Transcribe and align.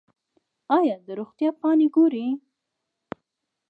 ایا 0.77 0.95
د 1.05 1.09
روغتیا 1.19 1.49
پاڼې 1.59 1.87
ګورئ؟ 1.95 2.27